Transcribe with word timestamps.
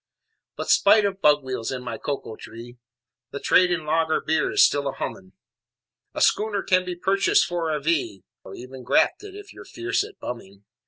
But 0.55 0.71
spite 0.71 1.05
of 1.05 1.21
bug 1.21 1.43
wheels 1.43 1.71
in 1.71 1.83
my 1.83 1.99
cocoa 1.99 2.35
tree, 2.35 2.79
The 3.29 3.39
trade 3.39 3.69
in 3.69 3.85
lager 3.85 4.19
beer 4.19 4.49
is 4.49 4.65
still 4.65 4.87
a 4.87 4.93
humming, 4.93 5.33
A 6.15 6.21
schooner 6.21 6.63
can 6.63 6.83
be 6.85 6.95
purchased 6.95 7.45
for 7.45 7.69
a 7.71 7.79
V 7.79 8.23
Or 8.43 8.55
even 8.55 8.81
grafted 8.81 9.35
if 9.35 9.53
you're 9.53 9.63
fierce 9.63 10.03
at 10.03 10.17
bumming. 10.19 10.63